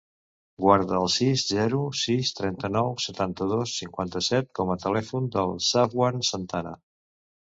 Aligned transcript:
Guarda 0.63 0.95
el 0.99 1.09
sis, 1.15 1.41
zero, 1.57 1.81
sis, 2.03 2.31
trenta-nou, 2.39 2.89
setanta-dos, 3.05 3.75
cinquanta-set 3.83 4.49
com 4.61 4.73
a 4.75 4.79
telèfon 4.87 5.31
del 5.37 5.53
Safwan 5.67 6.25
Santana. 6.33 6.75